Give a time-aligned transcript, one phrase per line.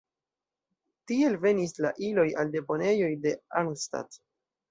[1.11, 4.19] Tiel venis la iloj al deponejoj de Arnstadt.